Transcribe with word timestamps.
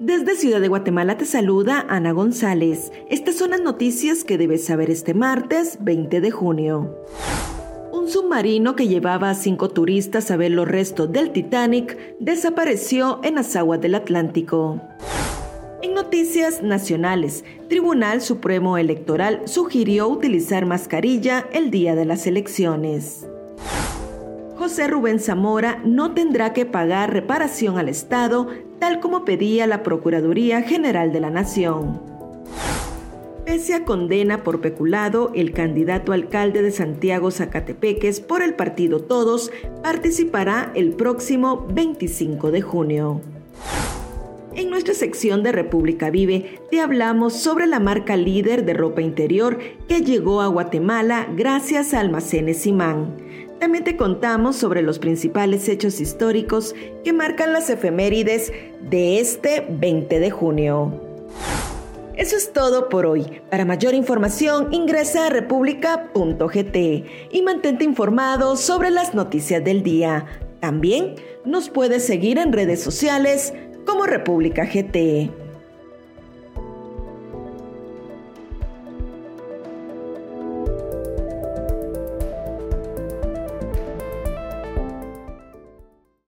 Desde 0.00 0.34
Ciudad 0.34 0.62
de 0.62 0.68
Guatemala 0.68 1.18
te 1.18 1.26
saluda 1.26 1.84
Ana 1.86 2.12
González. 2.12 2.90
Estas 3.10 3.36
son 3.36 3.50
las 3.50 3.60
noticias 3.60 4.24
que 4.24 4.38
debes 4.38 4.64
saber 4.64 4.88
este 4.88 5.12
martes 5.12 5.76
20 5.82 6.22
de 6.22 6.30
junio. 6.30 6.96
Un 7.92 8.08
submarino 8.08 8.76
que 8.76 8.88
llevaba 8.88 9.28
a 9.28 9.34
cinco 9.34 9.68
turistas 9.68 10.30
a 10.30 10.38
ver 10.38 10.52
los 10.52 10.66
restos 10.66 11.12
del 11.12 11.32
Titanic 11.32 11.98
desapareció 12.18 13.20
en 13.22 13.34
las 13.34 13.54
aguas 13.56 13.82
del 13.82 13.94
Atlántico. 13.94 14.80
En 15.82 15.92
noticias 15.92 16.62
nacionales, 16.62 17.44
Tribunal 17.68 18.22
Supremo 18.22 18.78
Electoral 18.78 19.42
sugirió 19.44 20.08
utilizar 20.08 20.64
mascarilla 20.64 21.46
el 21.52 21.70
día 21.70 21.94
de 21.94 22.06
las 22.06 22.26
elecciones. 22.26 23.26
José 24.60 24.88
Rubén 24.88 25.20
Zamora 25.20 25.80
no 25.86 26.12
tendrá 26.12 26.52
que 26.52 26.66
pagar 26.66 27.14
reparación 27.14 27.78
al 27.78 27.88
Estado, 27.88 28.48
tal 28.78 29.00
como 29.00 29.24
pedía 29.24 29.66
la 29.66 29.82
Procuraduría 29.82 30.60
General 30.60 31.14
de 31.14 31.20
la 31.20 31.30
Nación. 31.30 31.98
Pese 33.46 33.72
a 33.72 33.86
condena 33.86 34.44
por 34.44 34.60
peculado, 34.60 35.32
el 35.34 35.52
candidato 35.52 36.12
alcalde 36.12 36.60
de 36.60 36.72
Santiago 36.72 37.30
Zacatepeques 37.30 38.20
por 38.20 38.42
el 38.42 38.52
partido 38.52 39.00
Todos 39.00 39.50
participará 39.82 40.72
el 40.74 40.92
próximo 40.92 41.66
25 41.72 42.50
de 42.50 42.60
junio. 42.60 43.22
En 44.54 44.68
nuestra 44.68 44.92
sección 44.92 45.42
de 45.42 45.52
República 45.52 46.10
Vive 46.10 46.60
te 46.70 46.80
hablamos 46.80 47.32
sobre 47.32 47.66
la 47.66 47.80
marca 47.80 48.18
líder 48.18 48.66
de 48.66 48.74
ropa 48.74 49.00
interior 49.00 49.58
que 49.88 50.02
llegó 50.02 50.42
a 50.42 50.48
Guatemala 50.48 51.28
gracias 51.34 51.94
a 51.94 52.00
Almacenes 52.00 52.58
Simán. 52.58 53.29
También 53.60 53.84
te 53.84 53.94
contamos 53.94 54.56
sobre 54.56 54.80
los 54.80 54.98
principales 54.98 55.68
hechos 55.68 56.00
históricos 56.00 56.74
que 57.04 57.12
marcan 57.12 57.52
las 57.52 57.68
efemérides 57.68 58.52
de 58.80 59.20
este 59.20 59.66
20 59.68 60.18
de 60.18 60.30
junio. 60.30 60.98
Eso 62.16 62.36
es 62.36 62.54
todo 62.54 62.88
por 62.88 63.04
hoy. 63.04 63.42
Para 63.50 63.66
mayor 63.66 63.92
información 63.92 64.72
ingresa 64.72 65.26
a 65.26 65.30
república.gt 65.30 66.76
y 67.30 67.42
mantente 67.42 67.84
informado 67.84 68.56
sobre 68.56 68.90
las 68.90 69.14
noticias 69.14 69.62
del 69.62 69.82
día. 69.82 70.24
También 70.60 71.16
nos 71.44 71.68
puedes 71.68 72.04
seguir 72.06 72.38
en 72.38 72.54
redes 72.54 72.82
sociales 72.82 73.52
como 73.84 74.06
República 74.06 74.64
GT. 74.64 75.39